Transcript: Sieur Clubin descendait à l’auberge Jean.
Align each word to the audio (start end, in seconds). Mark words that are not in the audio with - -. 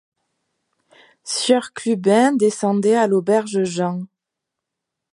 Sieur 1.23 1.73
Clubin 1.73 2.31
descendait 2.33 2.95
à 2.95 3.05
l’auberge 3.05 3.63
Jean. 3.65 4.05